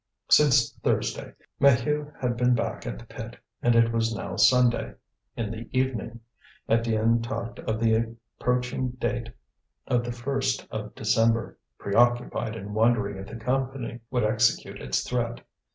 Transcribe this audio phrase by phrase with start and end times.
[0.31, 4.95] Since Thursday Maheu had been back at the pit and it was now Sunday.
[5.37, 6.21] In the evening
[6.67, 9.29] Étienne talked of the approaching date
[9.85, 15.41] of the 1st of December, preoccupied in wondering if the Company would execute its threat.